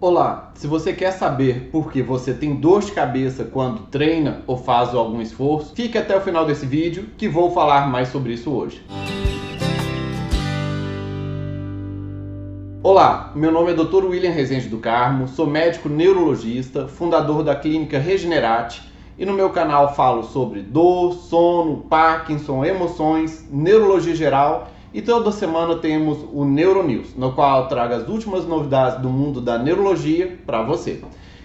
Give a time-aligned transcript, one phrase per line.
[0.00, 4.56] Olá, se você quer saber por que você tem dor de cabeça quando treina ou
[4.56, 8.48] faz algum esforço, fique até o final desse vídeo que vou falar mais sobre isso
[8.48, 8.80] hoje.
[12.80, 14.04] Olá, meu nome é Dr.
[14.04, 19.96] William Rezende do Carmo, sou médico neurologista, fundador da clínica Regenerate e no meu canal
[19.96, 27.32] falo sobre dor, sono, Parkinson, emoções, neurologia geral e toda semana temos o Neuronews, no
[27.32, 31.02] qual eu trago as últimas novidades do mundo da neurologia para você.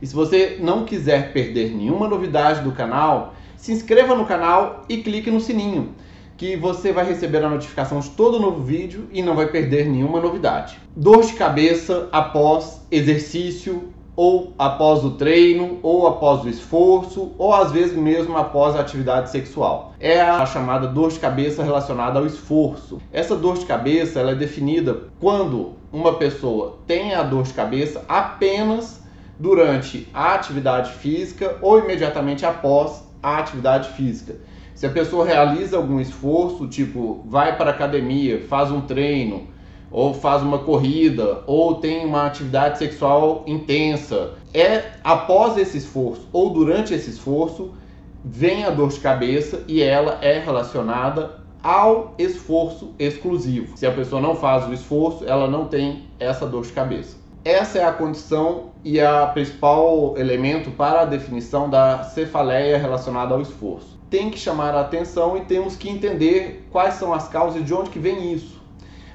[0.00, 4.98] E se você não quiser perder nenhuma novidade do canal, se inscreva no canal e
[4.98, 5.94] clique no sininho,
[6.36, 10.20] que você vai receber a notificação de todo novo vídeo e não vai perder nenhuma
[10.20, 10.78] novidade.
[10.94, 17.70] Dor de cabeça após exercício ou após o treino, ou após o esforço, ou às
[17.70, 19.92] vezes mesmo após a atividade sexual.
[20.00, 22.98] É a chamada dor de cabeça relacionada ao esforço.
[23.12, 28.04] Essa dor de cabeça ela é definida quando uma pessoa tem a dor de cabeça
[28.08, 29.02] apenas
[29.38, 34.36] durante a atividade física ou imediatamente após a atividade física.
[34.74, 39.48] Se a pessoa realiza algum esforço, tipo vai para a academia, faz um treino,
[39.96, 44.34] ou faz uma corrida, ou tem uma atividade sexual intensa.
[44.52, 47.70] É após esse esforço ou durante esse esforço
[48.22, 53.74] vem a dor de cabeça e ela é relacionada ao esforço exclusivo.
[53.74, 57.16] Se a pessoa não faz o esforço, ela não tem essa dor de cabeça.
[57.42, 63.40] Essa é a condição e a principal elemento para a definição da cefaleia relacionada ao
[63.40, 63.98] esforço.
[64.10, 67.72] Tem que chamar a atenção e temos que entender quais são as causas e de
[67.72, 68.55] onde que vem isso.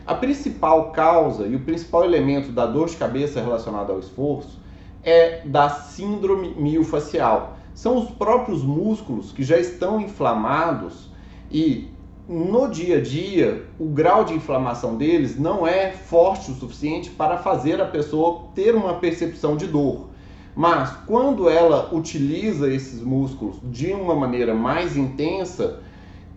[0.05, 4.59] A principal causa e o principal elemento da dor de cabeça relacionada ao esforço
[5.03, 7.57] é da síndrome miofacial.
[7.73, 11.09] São os próprios músculos que já estão inflamados
[11.49, 11.89] e
[12.27, 17.37] no dia a dia o grau de inflamação deles não é forte o suficiente para
[17.37, 20.09] fazer a pessoa ter uma percepção de dor.
[20.55, 25.79] Mas quando ela utiliza esses músculos de uma maneira mais intensa,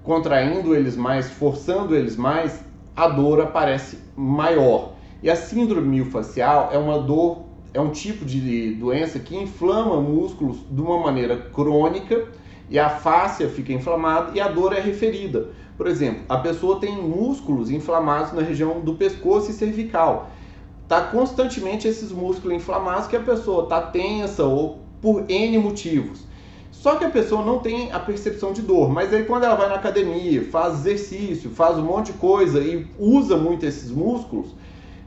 [0.02, 2.62] contraindo eles mais, forçando eles mais,
[2.96, 4.92] a dor aparece maior.
[5.22, 10.58] E a síndrome miofascial é uma dor, é um tipo de doença que inflama músculos
[10.70, 12.28] de uma maneira crônica
[12.68, 15.48] e a fáscia fica inflamada e a dor é referida.
[15.76, 20.30] Por exemplo, a pessoa tem músculos inflamados na região do pescoço e cervical.
[20.86, 26.24] Tá constantemente esses músculos inflamados que a pessoa tá tensa ou por N motivos.
[26.80, 29.68] Só que a pessoa não tem a percepção de dor, mas aí quando ela vai
[29.68, 34.48] na academia, faz exercício, faz um monte de coisa e usa muito esses músculos,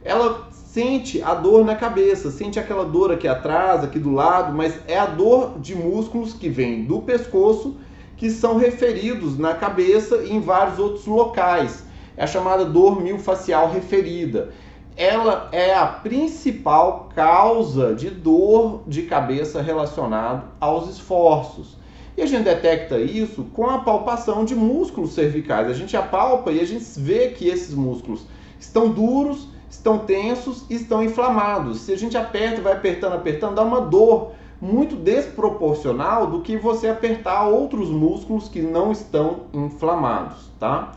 [0.04, 4.80] ela sente a dor na cabeça, sente aquela dor aqui atrás, aqui do lado, mas
[4.88, 7.76] é a dor de músculos que vem do pescoço
[8.16, 11.84] que são referidos na cabeça e em vários outros locais.
[12.16, 14.52] É a chamada dor miofascial referida
[14.98, 21.78] ela é a principal causa de dor de cabeça relacionado aos esforços.
[22.18, 25.70] E a gente detecta isso com a palpação de músculos cervicais.
[25.70, 28.26] A gente apalpa e a gente vê que esses músculos
[28.60, 31.82] estão duros, estão tensos e estão inflamados.
[31.82, 36.88] Se a gente aperta, vai apertando, apertando, dá uma dor muito desproporcional do que você
[36.88, 40.94] apertar outros músculos que não estão inflamados, tá?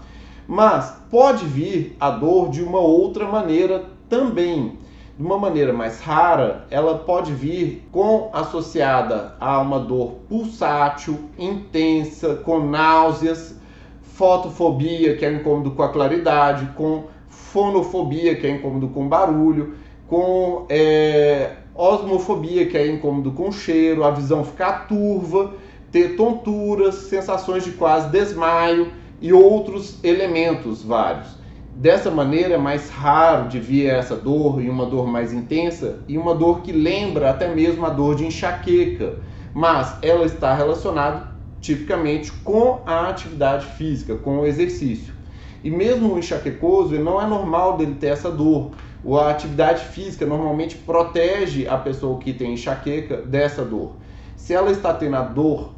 [0.50, 4.80] Mas pode vir a dor de uma outra maneira também.
[5.16, 12.34] De uma maneira mais rara, ela pode vir com associada a uma dor pulsátil, intensa,
[12.34, 13.60] com náuseas,
[14.02, 19.76] fotofobia, que é incômodo com a claridade, com fonofobia, que é incômodo com barulho,
[20.08, 25.52] com é, osmofobia, que é incômodo com cheiro, a visão ficar turva,
[25.92, 31.38] ter tonturas, sensações de quase desmaio e outros elementos vários.
[31.74, 36.18] Dessa maneira é mais raro de vir essa dor e uma dor mais intensa e
[36.18, 39.18] uma dor que lembra até mesmo a dor de enxaqueca,
[39.54, 41.30] mas ela está relacionada
[41.60, 45.14] tipicamente com a atividade física, com o exercício.
[45.62, 48.70] E mesmo o enxaquecoso, não é normal dele ter essa dor.
[49.06, 53.92] A atividade física normalmente protege a pessoa que tem enxaqueca dessa dor.
[54.36, 55.70] Se ela está tendo a dor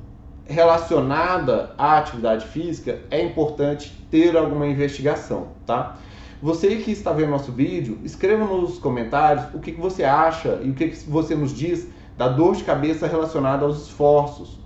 [0.52, 5.96] relacionada à atividade física, é importante ter alguma investigação, tá?
[6.43, 10.75] Você que está vendo nosso vídeo, escreva nos comentários o que, você acha e o
[10.75, 11.88] que, que você nos diz
[12.19, 14.58] da dor de cabeça relacionada aos esforços.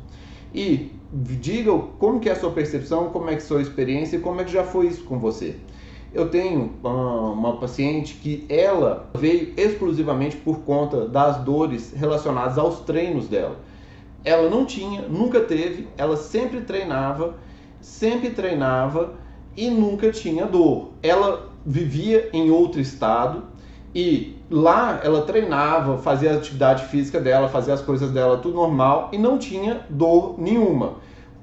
[0.55, 4.17] E diga como que é a sua percepção, como é que é a sua experiência
[4.17, 5.57] e como é que já foi isso com você.
[6.13, 12.81] Eu tenho uma, uma paciente que ela veio exclusivamente por conta das dores relacionadas aos
[12.81, 13.59] treinos dela
[14.27, 17.37] ela não tinha, nunca teve, ela sempre treinava,
[17.81, 19.15] sempre treinava
[19.57, 20.91] e nunca tinha dor.
[21.01, 23.45] Ela vivia em outro estado
[23.95, 29.11] e lá ela treinava, fazia a atividade física dela, fazia as coisas dela tudo normal
[29.13, 30.95] e não tinha dor nenhuma.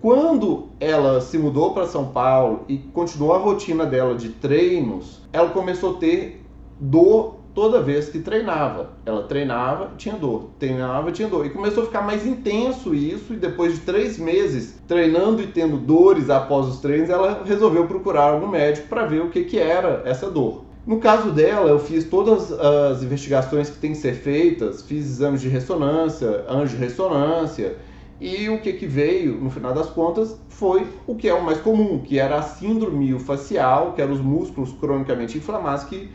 [0.02, 5.50] Quando ela se mudou para São Paulo e continuou a rotina dela de treinos, ela
[5.52, 6.46] começou a ter
[6.78, 8.90] dor toda vez que treinava.
[9.06, 11.46] Ela treinava, tinha dor, treinava, tinha dor.
[11.46, 15.78] E começou a ficar mais intenso isso, e depois de três meses treinando e tendo
[15.78, 20.02] dores após os treinos, ela resolveu procurar algum médico para ver o que, que era
[20.06, 20.64] essa dor.
[20.86, 25.40] No caso dela, eu fiz todas as investigações que têm que ser feitas, fiz exames
[25.40, 27.78] de ressonância, anjo-ressonância,
[28.20, 31.60] e o que, que veio, no final das contas, foi o que é o mais
[31.60, 36.10] comum, que era a síndrome facial, que eram os músculos cronicamente inflamados que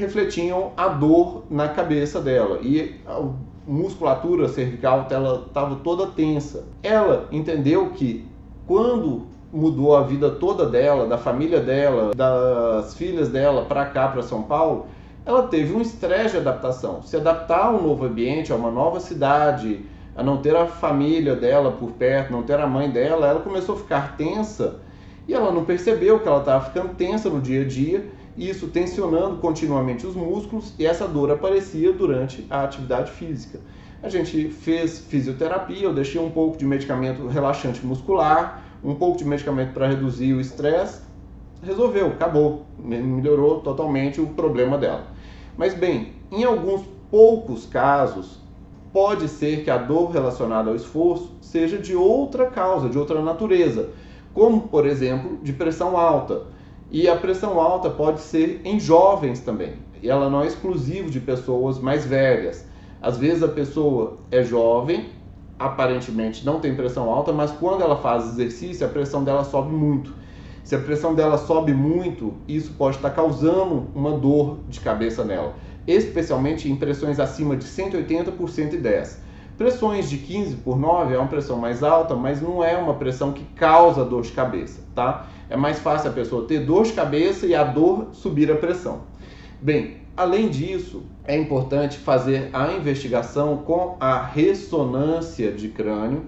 [0.00, 2.58] refletiam a dor na cabeça dela.
[2.62, 3.22] E a
[3.66, 6.64] musculatura cervical dela estava toda tensa.
[6.82, 8.26] Ela entendeu que
[8.66, 14.22] quando mudou a vida toda dela, da família dela, das filhas dela para cá, para
[14.22, 14.86] São Paulo,
[15.26, 17.02] ela teve um estresse de adaptação.
[17.02, 19.84] Se adaptar a um novo ambiente, a uma nova cidade,
[20.16, 23.74] a não ter a família dela por perto, não ter a mãe dela, ela começou
[23.74, 24.80] a ficar tensa
[25.28, 28.04] e ela não percebeu que ela estava ficando tensa no dia a dia
[28.40, 33.60] isso tensionando continuamente os músculos e essa dor aparecia durante a atividade física.
[34.02, 39.26] A gente fez fisioterapia, eu deixei um pouco de medicamento relaxante muscular, um pouco de
[39.26, 41.02] medicamento para reduzir o estresse,
[41.62, 45.08] resolveu, acabou, melhorou totalmente o problema dela.
[45.58, 48.40] Mas bem, em alguns poucos casos,
[48.90, 53.90] pode ser que a dor relacionada ao esforço seja de outra causa, de outra natureza,
[54.32, 56.46] como por exemplo, de pressão alta
[56.90, 59.74] e a pressão alta pode ser em jovens também.
[60.02, 62.66] E ela não é exclusivo de pessoas mais velhas.
[63.00, 65.10] Às vezes a pessoa é jovem,
[65.58, 70.12] aparentemente não tem pressão alta, mas quando ela faz exercício, a pressão dela sobe muito.
[70.64, 75.54] Se a pressão dela sobe muito, isso pode estar causando uma dor de cabeça nela,
[75.86, 79.20] especialmente em pressões acima de 180 por 110.
[79.56, 83.32] Pressões de 15 por 9 é uma pressão mais alta, mas não é uma pressão
[83.32, 85.26] que causa dor de cabeça, tá?
[85.50, 89.02] É mais fácil a pessoa ter dor de cabeça e a dor subir a pressão.
[89.60, 96.24] Bem, além disso, é importante fazer a investigação com a ressonância de crânio,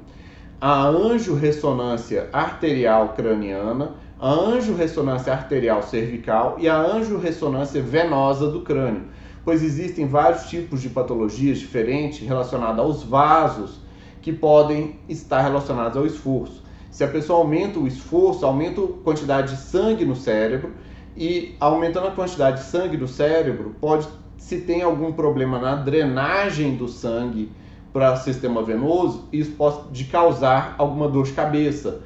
[0.60, 9.04] a anjo-ressonância arterial craniana, a anjo-ressonância arterial cervical e a anjo-ressonância venosa do crânio
[9.44, 13.80] pois existem vários tipos de patologias diferentes relacionadas aos vasos
[14.20, 16.61] que podem estar relacionados ao esforço.
[16.92, 20.72] Se a pessoa aumenta o esforço, aumenta a quantidade de sangue no cérebro
[21.16, 24.06] e aumentando a quantidade de sangue no cérebro, pode
[24.36, 27.50] se tem algum problema na drenagem do sangue
[27.92, 32.02] para o sistema venoso, isso pode causar alguma dor de cabeça,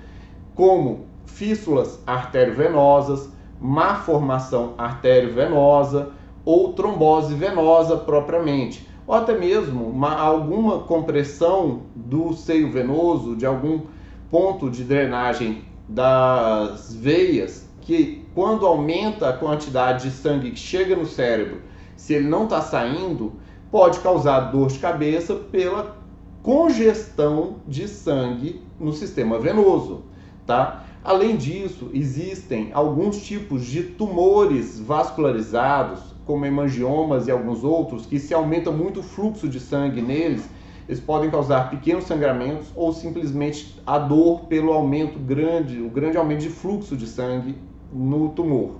[0.54, 3.28] como fístulas arteriovenosas,
[3.60, 6.10] má formação arteriovenosa,
[6.44, 13.80] ou trombose venosa propriamente, ou até mesmo uma, alguma compressão do seio venoso, de algum
[14.31, 21.06] ponto de drenagem das veias, que quando aumenta a quantidade de sangue que chega no
[21.06, 21.62] cérebro,
[21.96, 23.34] se ele não está saindo,
[23.70, 25.96] pode causar dor de cabeça pela
[26.43, 30.05] congestão de sangue no sistema venoso,
[30.46, 30.84] tá?
[31.02, 38.34] Além disso, existem alguns tipos de tumores vascularizados como hemangiomas e alguns outros, que se
[38.34, 40.49] aumenta muito o fluxo de sangue neles,
[40.88, 46.40] eles podem causar pequenos sangramentos ou simplesmente a dor pelo aumento grande, o grande aumento
[46.40, 47.56] de fluxo de sangue
[47.93, 48.76] no tumor.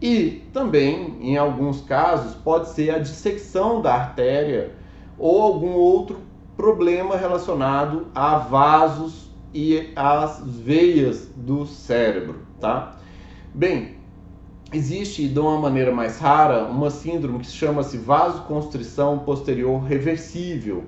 [0.00, 4.74] E também, em alguns casos, pode ser a dissecção da artéria
[5.18, 6.18] ou algum outro
[6.56, 12.96] problema relacionado a vasos e às veias do cérebro, tá?
[13.54, 13.96] Bem,
[14.72, 20.84] existe de uma maneira mais rara uma síndrome que chama-se vasoconstrição posterior reversível,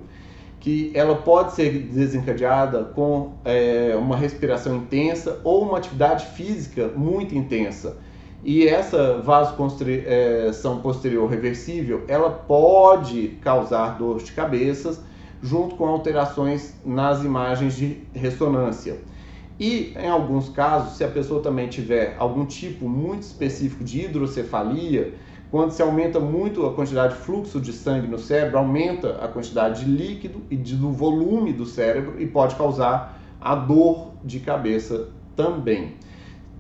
[0.60, 7.34] que ela pode ser desencadeada com é, uma respiração intensa ou uma atividade física muito
[7.34, 7.96] intensa.
[8.44, 15.02] E essa vasoconstrição posterior reversível, ela pode causar dor de cabeça
[15.42, 18.98] junto com alterações nas imagens de ressonância.
[19.58, 25.12] E em alguns casos, se a pessoa também tiver algum tipo muito específico de hidrocefalia,
[25.50, 29.84] quando se aumenta muito a quantidade de fluxo de sangue no cérebro, aumenta a quantidade
[29.84, 35.96] de líquido e do volume do cérebro e pode causar a dor de cabeça também.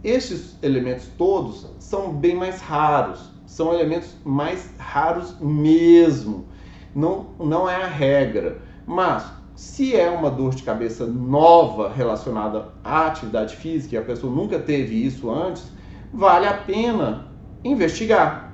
[0.02, 6.46] Estes elementos todos são bem mais raros, são elementos mais raros mesmo.
[6.92, 13.06] Não, não é a regra, mas se é uma dor de cabeça nova relacionada à
[13.06, 15.70] atividade física e a pessoa nunca teve isso antes,
[16.12, 17.28] vale a pena
[17.62, 18.49] investigar.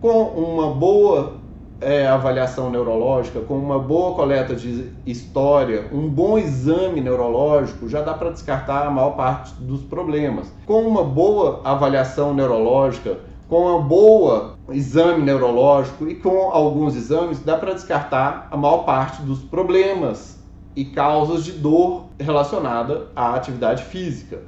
[0.00, 1.34] Com uma boa
[1.80, 8.14] é, avaliação neurológica, com uma boa coleta de história, um bom exame neurológico, já dá
[8.14, 10.52] para descartar a maior parte dos problemas.
[10.66, 17.56] Com uma boa avaliação neurológica, com uma boa exame neurológico e com alguns exames, dá
[17.56, 20.38] para descartar a maior parte dos problemas
[20.76, 24.38] e causas de dor relacionada à atividade física.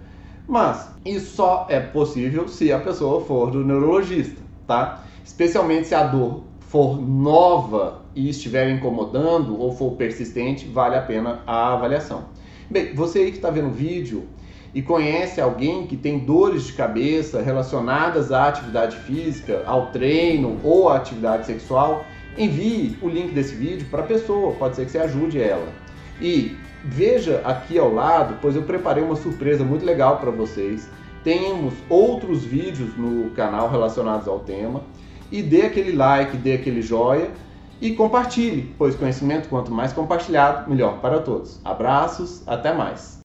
[0.46, 5.04] Mas isso só é possível se a pessoa for do neurologista, tá?
[5.24, 11.40] Especialmente se a dor for nova e estiver incomodando ou for persistente, vale a pena
[11.46, 12.24] a avaliação.
[12.70, 14.26] Bem, você aí que está vendo o vídeo
[14.74, 20.88] e conhece alguém que tem dores de cabeça relacionadas à atividade física, ao treino ou
[20.88, 22.06] à atividade sexual,
[22.38, 25.68] envie o link desse vídeo para a pessoa, pode ser que você ajude ela.
[26.20, 30.88] E veja aqui ao lado, pois eu preparei uma surpresa muito legal para vocês.
[31.24, 34.82] Temos outros vídeos no canal relacionados ao tema
[35.30, 37.30] e dê aquele like, dê aquele joia
[37.80, 41.60] e compartilhe, pois conhecimento quanto mais compartilhado, melhor para todos.
[41.64, 43.20] Abraços, até mais.